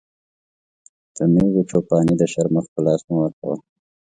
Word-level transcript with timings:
د 1.15 1.17
مېږو 1.33 1.61
چو 1.69 1.79
پاني 1.89 2.13
د 2.17 2.23
شرمښ 2.31 2.65
په 2.73 2.79
لاس 2.85 3.01
مه 3.07 3.15
ورکوه. 3.21 3.55